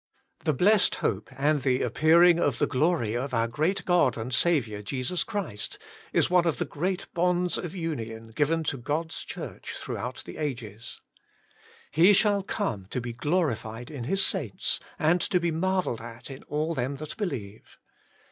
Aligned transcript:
'The 0.45 0.53
blessed 0.55 0.95
hope 0.95 1.29
and 1.31 1.61
the 1.61 1.83
appearing 1.83 2.39
of 2.39 2.57
the 2.57 2.65
glory 2.65 3.13
of 3.15 3.35
our 3.35 3.47
great 3.47 3.85
God 3.85 4.17
and 4.17 4.33
Saviour 4.33 4.81
Jesus 4.81 5.23
Christ,' 5.23 5.77
is 6.11 6.27
one 6.27 6.47
of 6.47 6.57
the 6.57 6.65
great 6.65 7.05
bonds 7.13 7.55
of 7.55 7.75
union 7.75 8.29
given 8.29 8.63
to 8.63 8.77
God's 8.79 9.21
Church 9.23 9.73
throughout 9.77 10.23
the 10.25 10.37
ages.' 10.37 11.01
He 12.01 12.13
shall 12.13 12.41
come 12.41 12.87
to 12.89 12.99
be 12.99 13.13
glorified 13.13 13.91
in 13.91 14.05
His 14.05 14.25
saints, 14.25 14.79
and 14.97 15.21
to 15.21 15.39
be 15.39 15.51
marvelled 15.51 16.01
at 16.01 16.31
in 16.31 16.41
all 16.47 16.73
them 16.73 16.95
that 16.95 17.15
believe.' 17.15 17.77